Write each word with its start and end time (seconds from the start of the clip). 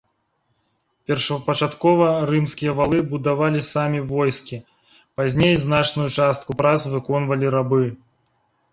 Першапачаткова 1.11 2.07
рымскія 2.31 2.71
валы 2.81 2.99
будавалі 3.13 3.59
самі 3.69 3.99
войскі, 4.15 4.61
пазней 5.21 5.55
значную 5.69 6.09
частку 6.19 6.49
прац 6.63 6.77
выконвалі 6.99 7.45
рабы. 7.63 7.83